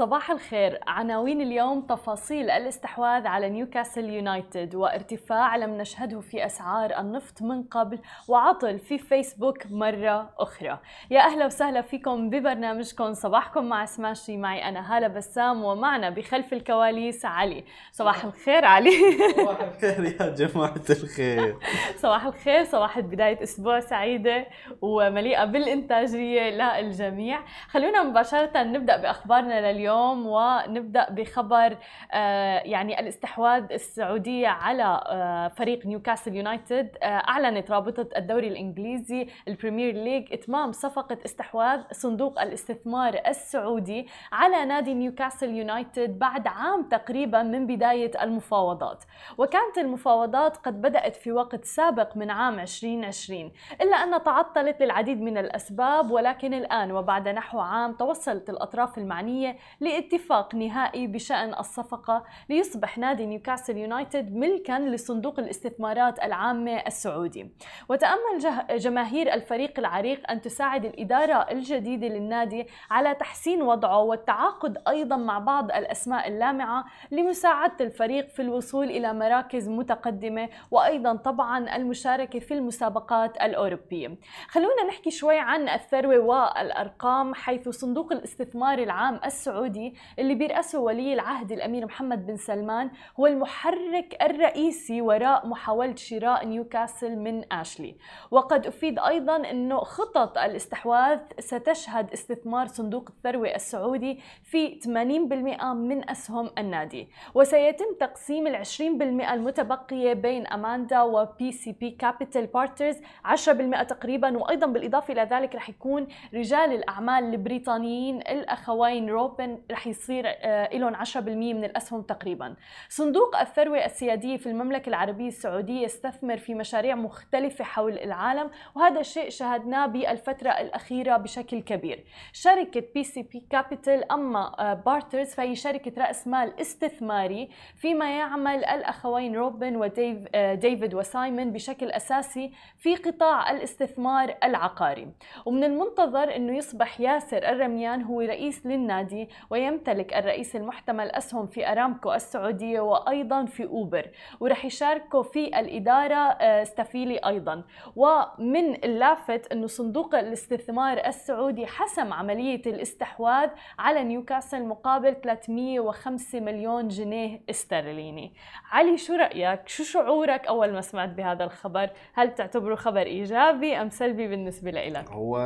[0.00, 0.80] صباح الخير.
[0.86, 7.98] عناوين اليوم تفاصيل الاستحواذ على نيوكاسل يونايتد وارتفاع لم نشهده في أسعار النفط من قبل
[8.28, 10.78] وعطل في فيسبوك مرة أخرى.
[11.10, 13.14] يا أهلا وسهلا فيكم ببرنامجكم.
[13.14, 14.36] صباحكم مع سماشي.
[14.36, 17.64] معي أنا هالة بسام ومعنا بخلف الكواليس علي.
[17.92, 18.90] صباح الخير علي.
[19.36, 21.56] صباح الخير يا جماعة الخير.
[22.02, 22.64] صباح الخير.
[22.64, 24.46] صباح بداية أسبوع سعيدة
[24.82, 27.40] ومليئة بالإنتاجية للجميع.
[27.68, 29.89] خلونا مباشرة نبدأ بأخبارنا لليوم.
[29.90, 31.76] ونبدأ بخبر
[32.12, 39.94] آه، يعني الاستحواذ السعودية على آه، فريق نيوكاسل يونايتد آه، أعلنت رابطة الدوري الإنجليزي البريمير
[39.94, 47.66] ليج إتمام صفقة استحواذ صندوق الاستثمار السعودي على نادي نيوكاسل يونايتد بعد عام تقريبا من
[47.66, 49.04] بداية المفاوضات.
[49.38, 55.38] وكانت المفاوضات قد بدأت في وقت سابق من عام 2020 إلا أن تعطلت للعديد من
[55.38, 63.26] الأسباب ولكن الآن وبعد نحو عام توصلت الأطراف المعنية لاتفاق نهائي بشأن الصفقة ليصبح نادي
[63.26, 67.50] نيوكاسل يونايتد ملكا لصندوق الاستثمارات العامة السعودي.
[67.88, 68.38] وتأمل
[68.70, 75.64] جماهير الفريق العريق أن تساعد الإدارة الجديدة للنادي على تحسين وضعه والتعاقد أيضا مع بعض
[75.70, 84.18] الأسماء اللامعة لمساعدة الفريق في الوصول إلى مراكز متقدمة وأيضا طبعا المشاركة في المسابقات الأوروبية.
[84.48, 89.69] خلونا نحكي شوي عن الثروة والأرقام حيث صندوق الاستثمار العام السعودي
[90.18, 92.90] اللي بيرأسه ولي العهد الأمير محمد بن سلمان
[93.20, 97.96] هو المحرك الرئيسي وراء محاولة شراء نيوكاسل من آشلي.
[98.30, 106.50] وقد أفيد أيضا أنه خطط الاستحواذ ستشهد استثمار صندوق الثروة السعودي في 80% من أسهم
[106.58, 107.08] النادي.
[107.34, 114.66] وسيتم تقسيم ال 20% المتبقية بين أماندا وبي سي بي كابيتال بارترز 10% تقريبا وأيضا
[114.66, 121.54] بالإضافة إلى ذلك رح يكون رجال الأعمال البريطانيين الأخوين روبن رح يصير آه، لهم 10%
[121.54, 122.56] من الأسهم تقريبا.
[122.88, 129.30] صندوق الثروة السيادية في المملكة العربية السعودية يستثمر في مشاريع مختلفة حول العالم وهذا الشيء
[129.30, 132.04] شاهدناه بالفترة الأخيرة بشكل كبير.
[132.32, 138.64] شركة بي سي بي كابيتال أما آه، بارترز فهي شركة رأس مال استثماري فيما يعمل
[138.64, 145.08] الأخوين روبن وديفيد وسايمون بشكل أساسي في قطاع الاستثمار العقاري.
[145.46, 152.12] ومن المنتظر أنه يصبح ياسر الرميان هو رئيس للنادي ويمتلك الرئيس المحتمل أسهم في أرامكو
[152.12, 157.64] السعودية وأيضا في أوبر ورح يشاركوا في الإدارة آه، ستافيلي أيضا
[157.96, 167.40] ومن اللافت أنه صندوق الاستثمار السعودي حسم عملية الاستحواذ على نيوكاسل مقابل 305 مليون جنيه
[167.50, 168.34] استرليني
[168.70, 173.90] علي شو رأيك؟ شو شعورك أول ما سمعت بهذا الخبر؟ هل تعتبره خبر إيجابي أم
[173.90, 175.38] سلبي بالنسبة لك؟ هو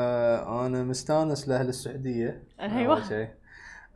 [0.66, 3.34] أنا مستانس لأهل السعودية أيوة.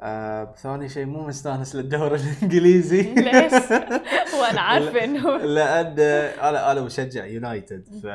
[0.01, 3.53] آه ثاني شيء مو مستانس للدوري الإنجليزي ليش؟
[4.41, 5.99] وأنا عارفة إنه لأن
[6.41, 8.07] أنا أنا مشجع يونايتد ف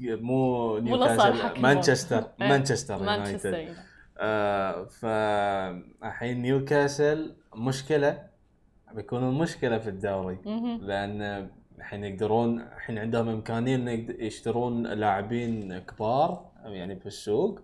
[0.00, 1.60] مو نيوكاسل.
[1.60, 2.48] مانشستر إيه.
[2.48, 3.74] مانشستر يونايتد.
[4.18, 8.22] آه فالحين نيوكاسل مشكلة
[8.94, 10.38] بيكونون مشكلة في الدوري.
[10.82, 17.60] لأن الحين يقدرون الحين عندهم إمكانية انه يقد- يشترون لاعبين كبار يعني في السوق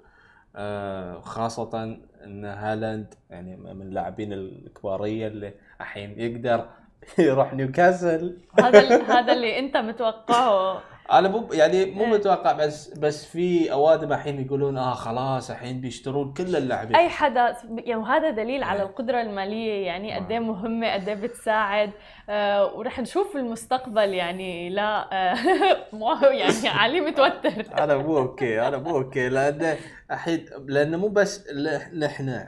[1.21, 6.67] خاصة إن هالاند يعني من اللاعبين الكبارية اللي الحين يقدر
[7.19, 12.11] يروح نيوكاسل هذا هذا اللي أنت متوقعه أنا مو يعني مو إيه.
[12.11, 17.57] متوقع بس بس في أوادم الحين يقولون آه خلاص الحين بيشترون كل اللاعبين أي حدا
[17.69, 18.87] يعني وهذا دليل على إيه.
[18.87, 20.21] القدرة المالية يعني آه.
[20.21, 22.22] قد إيه مهمة قد إيه بتساعد آه
[22.75, 25.37] ورح نشوف المستقبل يعني لا آه
[25.97, 27.65] مو يعني علي متوتر.
[27.79, 29.77] أنا مو أوكي أنا مو أوكي لأن
[30.11, 31.49] الحين لأنه مو بس
[31.95, 32.45] نحن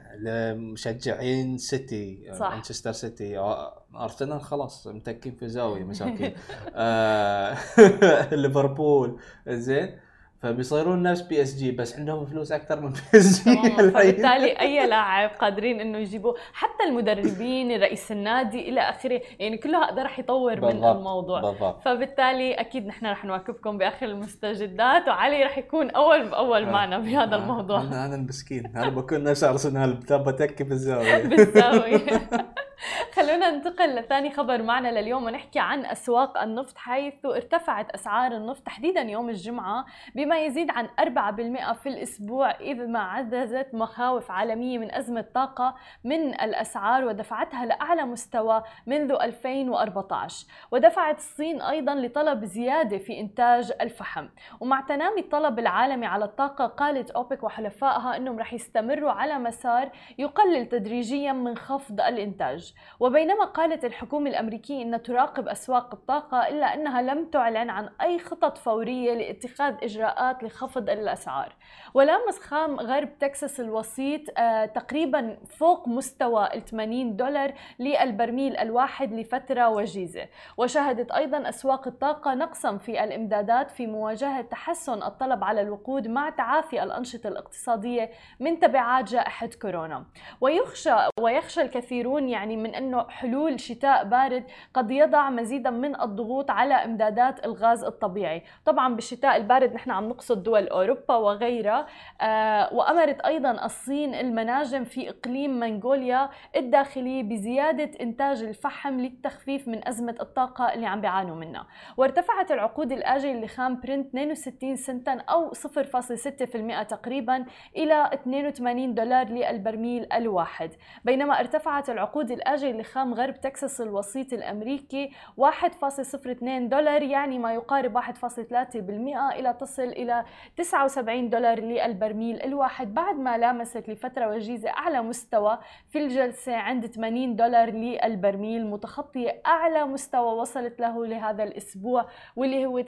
[0.57, 2.31] مشجعين سيتي.
[2.41, 6.35] مانشستر سيتي آه، أرسنال خلاص متكين في زاوية مساكين.
[6.75, 7.57] آه،
[8.35, 9.19] ليفربول
[9.49, 9.99] زين.
[10.45, 14.87] فبيصيرون نفس بي اس جي بس عندهم فلوس أكثر من بي اس جي فبالتالي أي
[14.87, 19.21] لاعب قادرين إنه يجيبوا حتى المدربين رئيس النادي إلى آخره.
[19.39, 20.85] يعني كله هذا رح يطور من.
[20.85, 21.41] الموضوع.
[21.41, 21.83] بالضبط.
[21.85, 27.39] فبالتالي أكيد نحن رح نواكبكم بآخر المستجدات وعلي رح يكون أول باول معنا بهذا آه،
[27.39, 27.81] الموضوع.
[27.81, 28.73] أنا أنا المسكين.
[28.77, 29.95] أنا بكون نفس أرسنال.
[30.11, 32.29] بتكي في الزاوية؟ بالزاوية.
[33.15, 39.01] خلونا ننتقل لثاني خبر معنا لليوم ونحكي عن أسواق النفط حيث ارتفعت أسعار النفط تحديدا
[39.01, 45.25] يوم الجمعة بما يزيد عن 4% في الأسبوع إذ ما عززت مخاوف عالمية من أزمة
[45.35, 53.73] طاقة من الأسعار ودفعتها لأعلى مستوى منذ 2014 ودفعت الصين أيضا لطلب زيادة في إنتاج
[53.81, 54.29] الفحم.
[54.61, 60.67] ومع تنامي الطلب العالمي على الطاقة قالت أوبك وحلفائها أنهم رح يستمروا على مسار يقلل
[60.69, 62.75] تدريجيا من خفض الإنتاج.
[63.01, 68.59] وبينما قالت الحكومة الأمريكية أنها تراقب أسواق الطاقة إلا أنها لم تعلن عن أي خطط
[68.59, 71.53] فورية لاتخاذ إجراءات لخفض الأسعار.
[71.95, 79.69] ولامس خام غرب تكساس الوسيط آه تقريبا فوق مستوى ال 80 دولار للبرميل الواحد لفترة
[79.69, 80.29] وجيزة.
[80.57, 86.83] وشهدت أيضا أسواق الطاقة نقصا في الإمدادات في مواجهة تحسن الطلب على الوقود مع تعافي
[86.83, 88.11] الأنشطة الاقتصادية
[88.41, 90.05] من تبعات جائحة كورونا.
[90.41, 94.45] ويخشى ويخشى الكثيرون يعني من أنه حلول شتاء بارد
[94.75, 98.43] قد يضع مزيدا من الضغوط على إمدادات الغاز الطبيعي.
[98.65, 101.87] طبعا بالشتاء البارد نحن عم نقصد دول أوروبا وغيرها.
[102.21, 110.15] آه وأمرت أيضا الصين المناجم في إقليم منغوليا الداخلي بزيادة إنتاج الفحم للتخفيف من أزمة
[110.21, 111.67] الطاقة اللي عم بيعانوا منها.
[111.97, 117.45] وارتفعت العقود الآجلة لخام برنت 62 سنتا أو 0.6% تقريبا
[117.77, 120.71] إلى 82 دولار للبرميل الواحد.
[121.05, 129.33] بينما ارتفعت العقود الآجلة لخام غرب تكساس الوسيط الأمريكي 1.02 دولار يعني ما يقارب 1.3%
[129.39, 130.25] إلى تصل إلى
[130.57, 132.95] 79 دولار للبرميل الواحد.
[132.95, 135.59] بعد ما لامست لفترة وجيزة أعلى مستوى
[135.91, 142.07] في الجلسة عند 80 دولار للبرميل متخطية أعلى مستوى وصلت له لهذا الأسبوع
[142.37, 142.85] واللي هو 79.78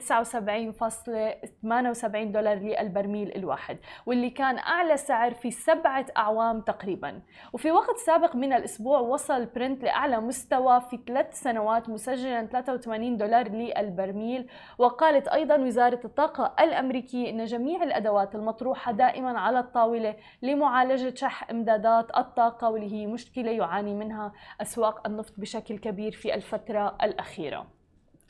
[2.31, 7.21] دولار للبرميل الواحد واللي كان أعلى سعر في سبعة أعوام تقريبا.
[7.53, 13.47] وفي وقت سابق من الأسبوع وصل برنت لأعلى مستوى في ثلاث سنوات مسجلا 83 دولار
[13.47, 14.47] للبرميل.
[14.77, 16.96] وقالت أيضا وزارة الطاقة الأمريكية
[17.29, 23.95] أن جميع الأدوات المطروحة دائما على الطاولة لمعالجة شح إمدادات الطاقة واللي هي مشكلة يعاني
[23.95, 27.76] منها أسواق النفط بشكل كبير في الفترة الأخيرة.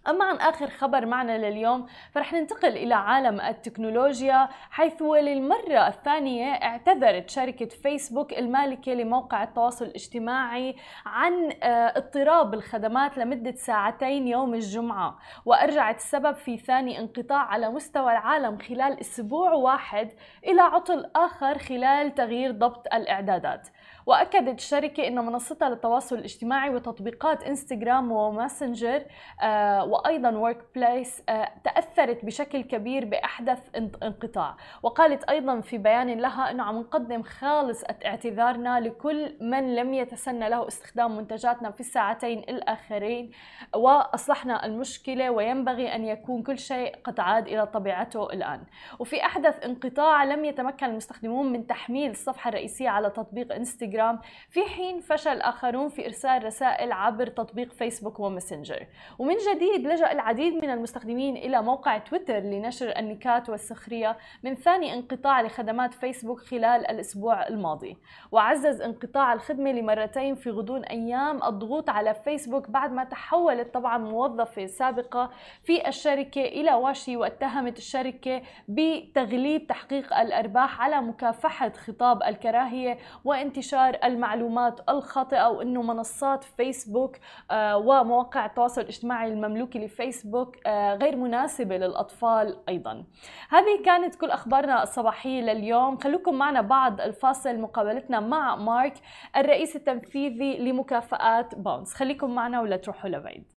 [0.07, 7.29] أما عن آخر خبر معنا لليوم فرح ننتقل إلى عالم التكنولوجيا حيث وللمرة الثانية اعتذرت
[7.29, 15.17] شركة فيسبوك المالكة لموقع التواصل الاجتماعي عن اضطراب الخدمات لمدة ساعتين يوم الجمعة.
[15.45, 20.09] وأرجعت السبب في ثاني انقطاع على مستوى العالم خلال أسبوع واحد
[20.47, 23.67] إلى عطل آخر خلال تغيير ضبط الإعدادات.
[24.07, 29.03] وأكدت الشركة ان منصتها للتواصل الاجتماعي وتطبيقات إنستغرام وماسنجر
[29.41, 33.59] آه وأيضا ورك بليس آه تأثرت بشكل كبير بأحدث
[34.03, 34.57] انقطاع.
[34.83, 40.67] وقالت أيضا في بيان لها إنه عم نقدم خالص اعتذارنا لكل من لم يتسنى له
[40.67, 43.31] استخدام منتجاتنا في الساعتين الآخرين
[43.75, 48.63] وأصلحنا المشكلة وينبغي أن يكون كل شيء قد عاد إلى طبيعته الآن.
[48.99, 54.65] وفي أحدث انقطاع لم يتمكن المستخدمون من تحميل الصفحة الرئيسية على تطبيق إنستغرام انستغرام في
[54.65, 58.87] حين فشل آخرون في إرسال رسائل عبر تطبيق فيسبوك وماسنجر
[59.19, 65.41] ومن جديد لجأ العديد من المستخدمين إلى موقع تويتر لنشر النكات والسخرية من ثاني انقطاع
[65.41, 67.97] لخدمات فيسبوك خلال الأسبوع الماضي.
[68.31, 74.65] وعزز انقطاع الخدمة لمرتين في غضون أيام الضغوط على فيسبوك بعد ما تحولت طبعا موظفة
[74.65, 75.31] سابقة
[75.63, 84.89] في الشركة إلى واشي واتهمت الشركة بتغليب تحقيق الأرباح على مكافحة خطاب الكراهية وانتشار المعلومات
[84.89, 87.15] الخاطئة وأنه منصات فيسبوك
[87.51, 93.03] آه ومواقع التواصل الاجتماعي المملوكة لفيسبوك آه غير مناسبة للأطفال أيضا.
[93.49, 95.97] هذه كانت كل أخبارنا الصباحية لليوم.
[95.97, 98.93] خلوكم معنا بعد الفاصل مقابلتنا مع مارك
[99.37, 103.56] الرئيس التنفيذي لمكافآت باونس خليكم معنا ولا تروحوا لبعيد.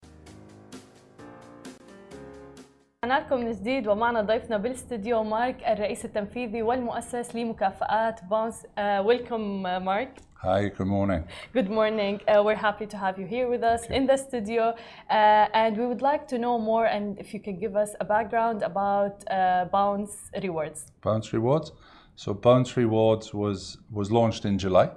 [3.08, 10.14] رجعنا لكم من جديد ومعنا ضيفنا بالاستديو مارك الرئيس التنفيذي والمؤسس لمكافآت باونس ويلكم مارك
[10.44, 11.24] Hi, good morning.
[11.54, 12.20] Good morning.
[12.28, 14.76] Uh, we're happy to have you here with us in the studio.
[15.10, 18.06] Uh, and we would like to know more and if you can give us a
[18.16, 20.80] background about uh, Bounce Rewards.
[21.02, 21.72] Bounce Rewards.
[22.16, 24.88] So Bounce Rewards was was launched in July,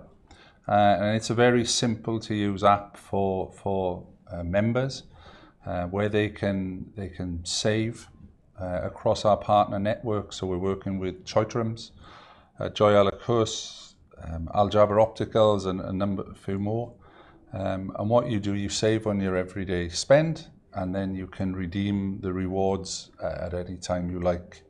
[0.68, 5.04] uh, and it's a very simple to use app for for uh, members,
[5.65, 8.07] uh, where they can they can save
[8.59, 10.33] uh, across our partner network.
[10.33, 11.91] So we're working with Choithrams,
[12.59, 16.93] uh, Joyalukkas, um, Al Jaber Opticals, and a number a few more.
[17.53, 21.55] Um, and what you do, you save on your everyday spend, and then you can
[21.55, 24.63] redeem the rewards uh, at any time you like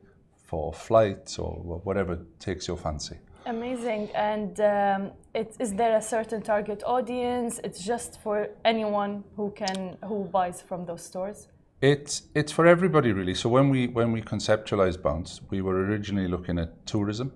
[0.46, 1.52] for flights or
[1.84, 3.18] whatever takes your fancy.
[3.46, 4.10] Amazing.
[4.14, 7.60] And um, it, is there a certain target audience?
[7.64, 11.48] It's just for anyone who can who buys from those stores.
[11.80, 13.34] It's it's for everybody really.
[13.34, 17.32] So when we when we conceptualized Bounce, we were originally looking at tourism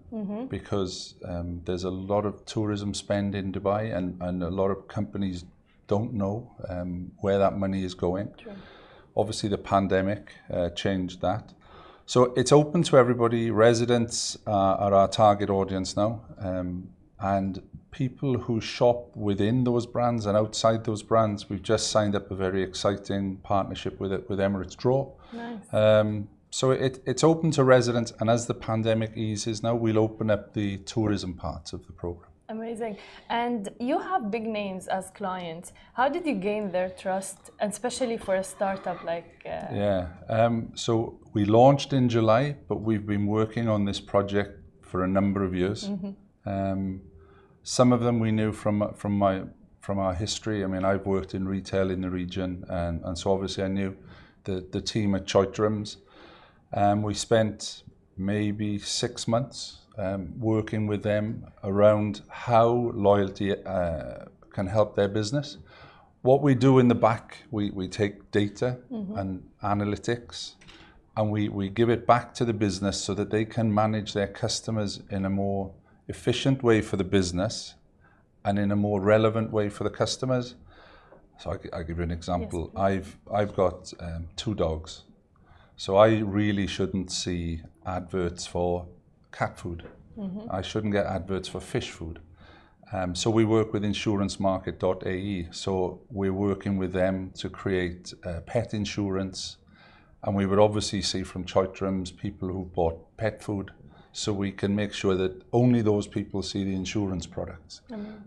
[0.49, 4.87] because um, there's a lot of tourism spend in Dubai, and, and a lot of
[4.87, 5.45] companies
[5.89, 8.29] don't know um, where that money is going.
[9.17, 11.53] Obviously, the pandemic uh, changed that.
[12.09, 13.51] So it's open to everybody.
[13.51, 17.61] Residents uh, are our target audience now, um, and
[17.91, 21.51] people who shop within those brands and outside those brands.
[21.51, 25.11] We've just signed up a very exciting partnership with it with Emirates Draw.
[25.33, 25.75] Nice.
[25.75, 30.31] Um, so it, it's open to residents, and as the pandemic eases now, we'll open
[30.31, 32.31] up the tourism part of the program.
[32.49, 32.97] Amazing.
[33.29, 35.73] And you have big names as clients.
[35.95, 39.43] How did you gain their trust, and especially for a startup like?
[39.45, 40.09] Uh, Yeah.
[40.29, 45.09] Um, so we launched in July, but we've been working on this project for a
[45.09, 45.91] number of years.
[46.45, 47.01] Um,
[47.63, 49.43] some of them we knew from from my
[49.81, 50.65] from our history.
[50.65, 53.97] I mean, I've worked in retail in the region, and, and so obviously I knew
[54.45, 55.97] the the team at Choithrams.
[56.73, 57.83] Um, we spent
[58.17, 65.59] maybe six months um, working with them around how loyalty uh, can help their business.
[66.23, 68.79] What we do in the back, we, we take data
[69.17, 70.55] and analytics
[71.17, 74.27] and we, we give it back to the business so that they can manage their
[74.27, 75.73] customers in a more
[76.09, 77.75] efficient way for the business
[78.45, 80.57] and in a more relevant way for the customers.
[81.39, 82.71] So I, I'll give you an example.
[82.77, 85.03] I've, I've got um, two dogs.
[85.77, 88.87] So I really shouldn't see adverts for
[89.39, 89.83] cat food.
[90.51, 92.21] I shouldn't get adverts for fish food.
[92.93, 95.49] Um, so we work with insurancemarket.ae.
[95.51, 99.59] So we're working with them to create uh, pet insurance.
[100.23, 103.73] And we would obviously see from Choithrams people who bought pet food.
[104.17, 107.83] So we can make sure that only those people see the insurance products.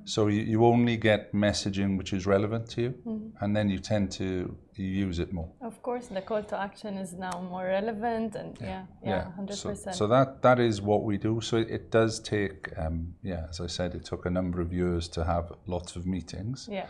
[0.06, 2.94] So you, you only get messaging which is relevant to you,
[3.42, 5.50] and then you tend to use it more.
[5.62, 9.70] Of course, the call to action is now more relevant, and yeah, yeah, hundred So,
[9.70, 9.96] percent.
[9.96, 11.42] so that that is what we do.
[11.42, 14.72] So it, it does take, um, yeah, as I said, it took a number of
[14.72, 16.86] years to have lots of meetings Yeah,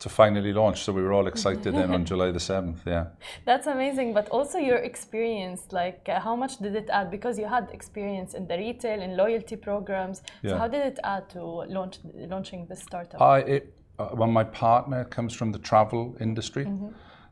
[0.00, 0.82] to finally launch.
[0.82, 2.82] So we were all excited then on July the seventh.
[2.86, 3.06] Yeah.
[3.44, 4.12] that's amazing.
[4.14, 7.10] But also your experience, like uh, how much did it add?
[7.10, 10.18] Because you had experience in the retail and loyalty programs.
[10.18, 10.58] So Yeah.
[10.58, 11.42] how did it add to
[11.76, 11.98] launch
[12.32, 13.20] launching this startup?
[13.20, 16.66] I it, uh, well, my partner comes from the travel industry,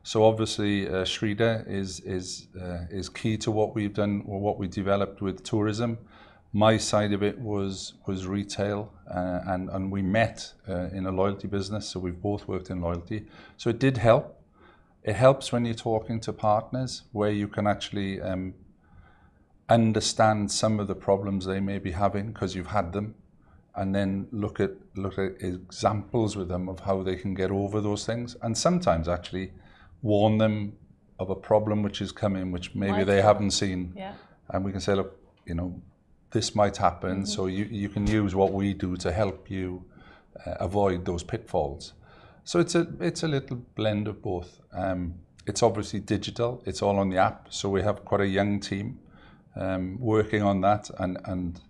[0.03, 4.59] so obviously uh, Shrida is is uh, is key to what we've done or what
[4.59, 5.97] we developed with tourism.
[6.51, 11.11] My side of it was was retail, uh, and and we met uh, in a
[11.11, 13.25] loyalty business, so we've both worked in loyalty.
[13.57, 14.35] So it did help.
[15.03, 18.53] It helps when you're talking to partners where you can actually um,
[19.69, 23.15] understand some of the problems they may be having because you've had them
[23.75, 27.79] and then look at look at examples with them of how they can get over
[27.79, 29.51] those things and sometimes actually
[30.01, 30.73] warn them
[31.19, 34.13] of a problem which is coming which maybe they haven't seen yeah,
[34.49, 35.81] and we can say look you know
[36.31, 39.83] this might happen so you, you can use what we do to help you
[40.45, 41.93] uh, avoid those pitfalls.
[42.43, 44.59] So it's a it's a little blend of both.
[44.73, 46.63] Um, it's obviously digital.
[46.65, 47.47] It's all on the app.
[47.49, 48.99] So we have quite a young team
[49.55, 51.61] um, working on that and and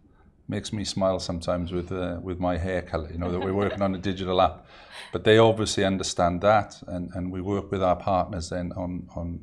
[0.47, 3.09] makes me smile sometimes with uh, with my hair color.
[3.11, 4.65] You know that we're working on a digital app.
[5.11, 9.39] But they obviously understand that and and we work with our partners then on on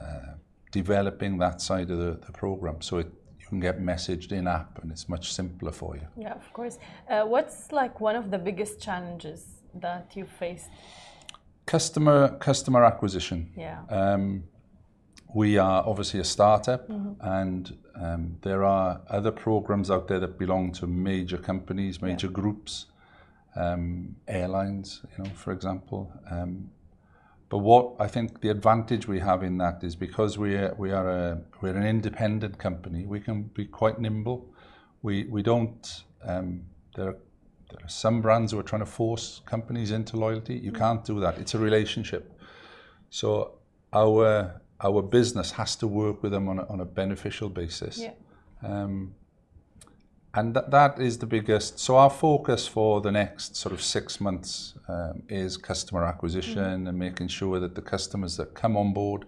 [0.00, 0.34] uh,
[0.70, 2.80] developing that side of the, the program.
[2.80, 3.12] So it
[3.50, 6.76] can get messaged in app and it's much simpler for you yeah, of course.
[7.08, 9.40] Uh, what's like one of the biggest challenges
[9.74, 10.70] that you faced?
[11.66, 14.24] customer customer acquisition Yeah, Um,
[15.34, 16.90] we are obviously a startup,
[17.20, 22.86] and um, there are other programs out there that belong to major companies, major groups,
[23.54, 26.12] um, airlines, you know, for example.
[26.28, 26.70] Um,
[27.50, 30.92] but what I think the advantage we have in that is because we are, we
[30.92, 34.48] are a we're an independent company, we can be quite nimble.
[35.02, 36.62] We we don't um,
[36.96, 37.08] there.
[37.08, 37.16] Are,
[37.72, 40.54] there are some brands who are trying to force companies into loyalty.
[40.54, 41.38] You can't do that.
[41.38, 42.36] It's a relationship.
[43.10, 43.58] So
[43.92, 47.98] our our business has to work with them on a, on a beneficial basis.
[47.98, 48.12] yeah,
[48.62, 49.14] Um,
[50.34, 51.78] and that, that is the biggest.
[51.80, 56.98] So our focus for the next sort of six months um, is customer acquisition and
[56.98, 59.24] making sure that the customers that come on board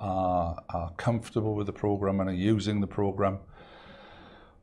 [0.00, 3.38] are, are comfortable with the program and are using the program.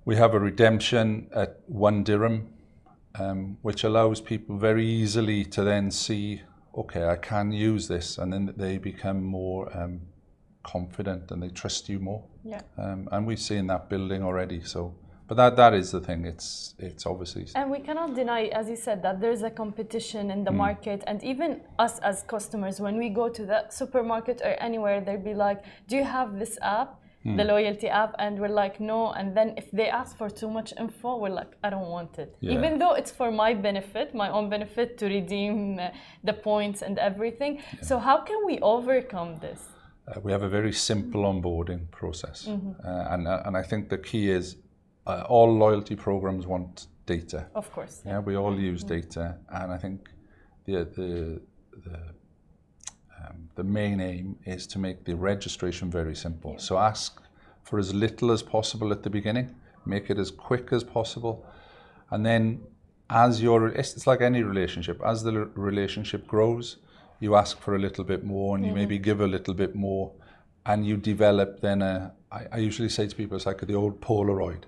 [0.03, 2.53] We have a redemption at one dirham,
[3.15, 6.41] um, which allows people very easily to then see,
[6.75, 10.01] okay, I can use this, and then they become more um,
[10.63, 12.23] confident and they trust you more.
[12.43, 12.61] yeah.
[12.77, 14.61] Um, and we've seen that building already.
[14.63, 14.95] So,
[15.31, 16.25] but that that is the thing.
[16.25, 20.43] It's it's obviously And we cannot deny, as you said, that there's a competition in
[20.43, 20.99] the market.
[21.07, 25.37] And even us as customers, when we go to the supermarket or anywhere, they'll be
[25.47, 26.99] like, Do you have this app?
[27.23, 29.11] The loyalty app, and we're like, no.
[29.11, 32.35] And then if they ask for too much info, we're like, I don't want it.
[32.39, 32.53] Yeah.
[32.55, 35.89] Even though it's for my benefit, my own benefit to redeem uh,
[36.23, 37.61] the points and everything.
[37.83, 39.61] So, how can we overcome this?
[40.07, 43.99] Uh, we have a very simple onboarding process, uh, and uh, and I think the
[43.99, 44.57] key is
[45.07, 47.47] uh, all loyalty programs want data.
[47.55, 48.01] Of course.
[48.05, 50.09] Yeah, we all use data, and I think
[50.65, 51.41] the the
[51.85, 51.99] the
[53.19, 56.57] um, the main aim is to make the registration very simple.
[56.57, 57.21] So ask
[57.63, 59.55] for as little as possible at the beginning,
[59.85, 61.45] make it as quick as possible,
[62.11, 62.61] and then
[63.09, 65.01] as your it's, it's like any relationship.
[65.05, 66.77] As the relationship grows,
[67.19, 70.11] you ask for a little bit more, and you maybe give a little bit more,
[70.65, 72.13] and you develop then a.
[72.31, 74.63] I, I usually say to people, it's like the old Polaroid.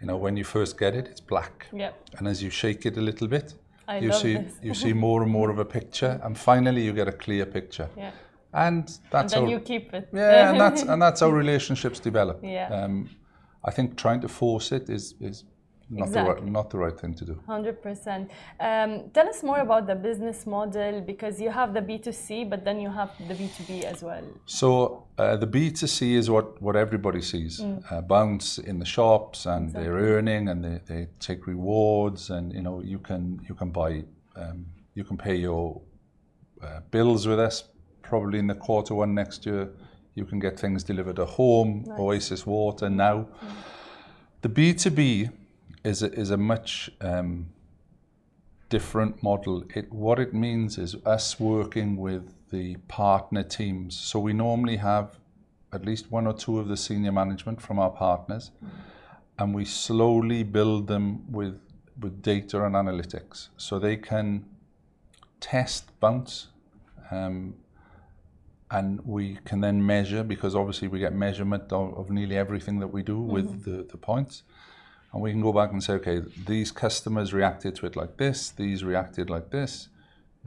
[0.00, 1.92] You know, when you first get it, it's black Yeah.
[2.18, 3.54] and as you shake it a little bit,
[3.88, 7.08] I you see you see more and more of a picture, and finally you get
[7.08, 7.88] a clear picture.
[7.96, 8.10] Yeah.
[8.52, 10.08] And And that's then how you keep it.
[10.12, 12.40] yeah, and that's and that's how relationships develop.
[12.42, 12.68] Yeah.
[12.84, 13.08] Um,
[13.64, 15.44] I think trying to force it is is
[15.88, 17.40] not the right not the right thing to do.
[17.46, 18.30] Hundred percent.
[18.58, 22.44] Um, tell us more about the business model because you have the B two C,
[22.44, 24.24] but then you have the B two B as well.
[24.46, 27.60] So uh, the B two C is what what everybody sees.
[27.60, 32.62] Uh, bounce in the shops, and they're earning, and they, they take rewards, and you
[32.62, 35.80] know you can you can buy um, you can pay your
[36.62, 37.64] uh, bills with us.
[38.02, 39.70] Probably in the quarter one next year,
[40.14, 41.84] you can get things delivered at home.
[41.98, 43.28] Oasis Water now.
[44.42, 45.28] The B two B
[45.86, 47.46] is a, is a much um,
[48.68, 49.64] different model.
[49.74, 53.96] It, what it means is us working with the partner teams.
[53.96, 55.18] So we normally have
[55.72, 58.50] at least one or two of the senior management from our partners,
[59.38, 61.60] and we slowly build them with
[62.00, 64.44] with data and analytics, so they can
[65.40, 66.48] test bounce.
[67.10, 67.54] Um,
[68.72, 72.88] and we can then measure because obviously we get measurement of, of nearly everything that
[72.88, 74.42] we do with the, the points
[75.16, 78.50] and we can go back and say okay these customers reacted to it like this
[78.50, 79.88] these reacted like this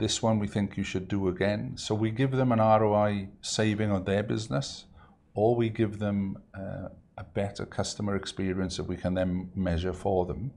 [0.00, 1.76] this one we think you should do again.
[1.76, 4.86] So we give them an roi saving on their business
[5.34, 10.24] or we give them uh, a better customer experience that we can then measure for
[10.26, 10.50] them.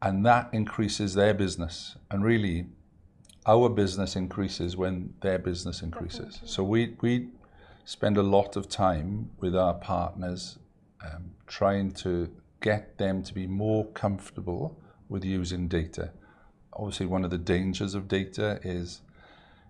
[0.00, 1.96] And that increases their business.
[2.10, 2.66] And really
[3.46, 6.40] our business increases when their business increases.
[6.44, 7.28] So we, we
[7.84, 10.58] spend a lot of time with our partners
[11.04, 12.30] um, trying to
[12.62, 16.12] get them to be more comfortable with using data.
[16.72, 19.02] Obviously, one of the dangers of data is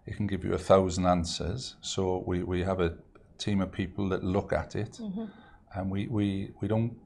[0.07, 1.77] it can give you a thousand answers.
[1.81, 2.95] So we, we have a
[3.39, 5.01] team of people that look at it
[5.75, 6.97] and we, we, we don't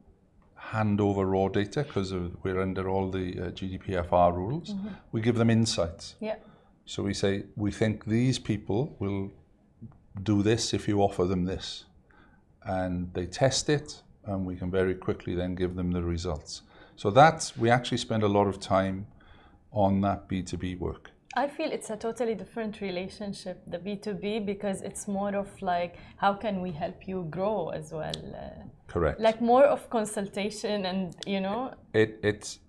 [0.54, 4.74] hand over raw data because we're under all the uh, GDPR rules.
[5.12, 6.16] We give them insights.
[6.20, 6.36] Yeah.
[6.84, 9.30] So we say, we think these people will
[10.22, 11.84] do this if you offer them this.
[12.64, 16.62] And they test it, and we can very quickly then give them the results.
[16.96, 19.06] So that's, we actually spend a lot of time
[19.72, 21.10] on that B2B work.
[21.34, 26.32] I feel it's a totally different relationship, the B2B, because it's more of like, how
[26.32, 28.14] can we help you grow as well?
[28.88, 29.20] Correct.
[29.20, 32.60] like more of consultation and, you know, it, it's,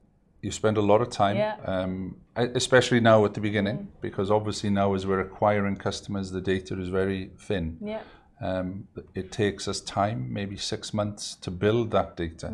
[0.42, 1.56] you spend a lot of time, Yeah.
[1.64, 6.78] um, especially now at the beginning, because obviously now as we're acquiring customers, the data
[6.80, 7.78] is very thin.
[7.82, 8.02] yeah.
[8.40, 12.54] Um, it takes us time, maybe six months, to build that data.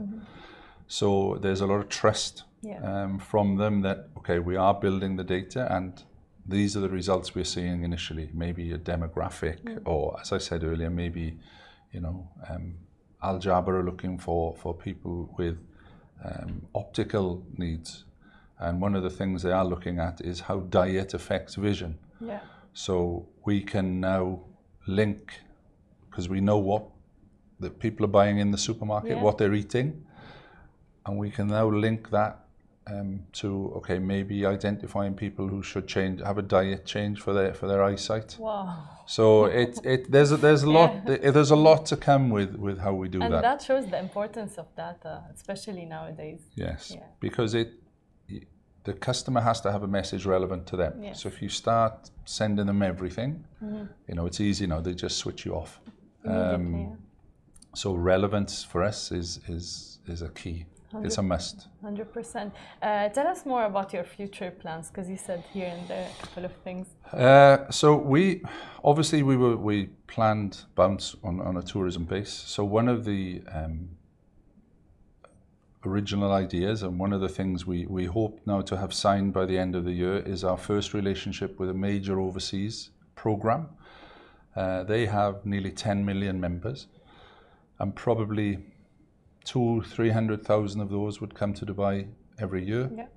[0.87, 2.79] So there's a lot of trust Yeah.
[3.03, 6.03] um, from them that okay, we are building the data, and
[6.45, 8.29] these are the results we're seeing initially.
[8.33, 11.37] Maybe a demographic, or as I said earlier, maybe
[11.91, 12.75] you know, um,
[13.21, 15.57] Al Jaber are looking for for people with
[16.23, 18.05] um, optical needs,
[18.59, 21.97] and one of the things they are looking at is how diet affects vision.
[22.21, 22.39] Yeah.
[22.73, 24.39] So we can now
[24.87, 25.41] link
[26.13, 26.83] because we know what
[27.59, 29.23] the people are buying in the supermarket, Yeah.
[29.23, 30.05] what they're eating,
[31.05, 32.33] and we can now link that
[32.85, 37.53] um, to okay, maybe identifying people who should change, have a diet change for their
[37.53, 38.29] for their eyesight.
[38.37, 38.83] Wow.
[39.07, 42.77] So it it there's a, there's a lot there's a lot to come with with
[42.85, 43.41] how we do And that.
[43.41, 46.41] that shows the importance of data, especially nowadays.
[46.55, 47.05] Yes, Yeah.
[47.19, 47.69] because it
[48.83, 50.93] the customer has to have a message relevant to them.
[50.93, 51.03] Yes.
[51.03, 51.21] Mm-hmm.
[51.21, 53.31] So if you start sending them everything,
[54.09, 54.81] you know, it's easy now.
[54.81, 55.79] They just switch you off.
[56.25, 56.87] Yeah.
[57.75, 60.65] So relevance for us is is is a key.
[61.01, 61.67] It's a must.
[61.81, 62.53] Hundred percent.
[62.79, 66.21] Uh, tell us more about your future plans, because you said here and there a
[66.21, 66.87] couple of things.
[67.11, 68.43] Uh, so we
[68.83, 72.31] obviously we were we planned bounce on, on a tourism base.
[72.31, 73.97] So one of the um,
[75.83, 79.45] original ideas, and one of the things we, we hope now to have signed by
[79.45, 83.69] the end of the year is our first relationship with a major overseas program.
[84.55, 86.87] Uh, they have nearly 10 million members,
[87.79, 88.59] and probably
[89.43, 92.07] two, 300,000 of those would come to Dubai
[92.39, 92.89] every year.
[92.95, 93.07] Yeah.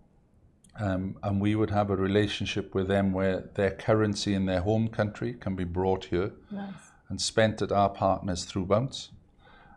[0.79, 4.89] Um, and we would have a relationship with them where their currency in their home
[4.89, 6.75] country can be brought here Nice.
[7.09, 9.11] and spent at our partners through Bounce.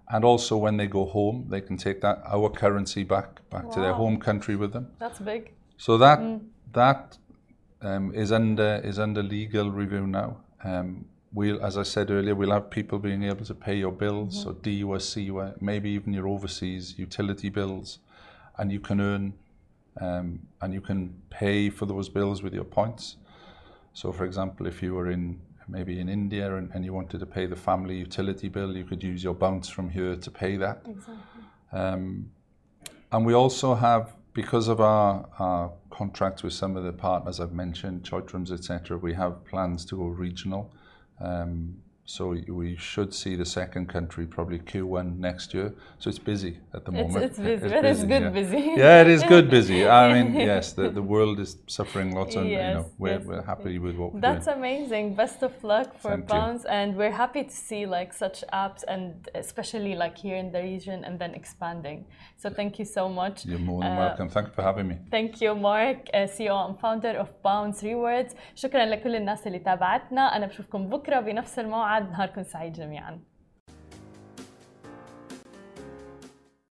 [0.09, 3.79] And also when they go home, they can take that our currency back back to
[3.79, 4.87] their home country with them.
[4.97, 5.51] That's big.
[5.77, 6.19] So that
[6.73, 7.17] that
[7.81, 10.37] um, is under is under legal review now.
[10.63, 14.43] Um, we'll, as I said earlier, we'll have people being able to pay your bills,
[14.43, 17.99] so DEWA, SEWA, maybe even your overseas utility bills,
[18.57, 19.33] and you can earn
[20.01, 23.17] um, and you can pay for those bills with your points.
[23.93, 27.25] So, for example, if you were in maybe in India and, and you wanted to
[27.25, 30.81] pay the family utility bill, you could use your bounce from here to pay that.
[30.87, 31.15] Exactly.
[31.71, 32.31] Um,
[33.11, 37.51] and we also have, because of our, our contracts with some of the partners I've
[37.51, 40.71] mentioned, Choithrams, etc., we have plans to go regional.
[41.21, 41.81] Um,
[42.15, 45.71] so we should see the second country probably Q1 next year.
[45.99, 47.23] So it's busy at the moment.
[47.23, 48.63] It's, it's busy, it's but it's good busy.
[48.83, 49.87] yeah, it is good busy.
[50.01, 53.77] I mean, yes, the, the world is suffering lots and you know, we're, we're happy
[53.77, 55.13] with what we're That's amazing.
[55.13, 56.69] Best of luck for Thank You.
[56.79, 61.03] And we're happy to see like such apps and especially like here in the region
[61.03, 62.05] and then expanding.
[62.37, 63.45] So thank you so much.
[63.45, 64.29] You're more than uh, welcome.
[64.29, 64.97] Thank you for having me.
[65.11, 68.33] Thank you, Mark, uh, CEO and founder of Bounce Rewards.
[68.55, 70.21] شكرا لكل الناس اللي تابعتنا.
[70.21, 73.28] أنا بشوفكم بكرة بنفس الموعد نهاركم سعيد جميعا.